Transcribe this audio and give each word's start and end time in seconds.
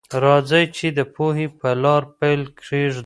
راځئ 0.23 0.65
چي 0.75 0.87
د 0.97 0.99
پوهي 1.15 1.47
په 1.59 1.69
لار 1.83 2.03
پل 2.17 2.41
کېږدو. 2.63 2.99